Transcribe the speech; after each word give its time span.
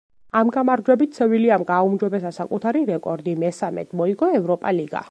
ამ 0.39 0.51
გამარჯვებით 0.53 1.19
„სევილიამ“ 1.19 1.67
გააუმჯობესა 1.73 2.33
საკუთარი 2.39 2.83
რეკორდი, 2.91 3.39
მესამედ 3.47 3.97
მოიგო 4.03 4.37
ევროპა 4.43 4.77
ლიგა. 4.81 4.99